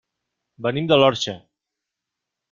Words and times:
Venim 0.67 0.87
de 0.91 0.97
l'Orxa. 1.01 1.35